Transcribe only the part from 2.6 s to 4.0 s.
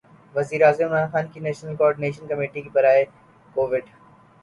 برائے کوویڈ